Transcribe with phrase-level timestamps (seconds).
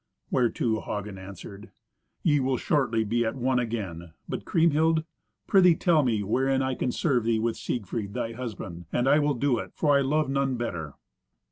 [0.31, 1.69] Whereto Hagen answered,
[2.23, 4.13] "Ye will shortly be at one again.
[4.27, 5.03] But Kriemhild,
[5.45, 9.35] prithee tell me wherein I can serve thee with Siegfried, thy husband, and I will
[9.35, 10.95] do it, for I love none better."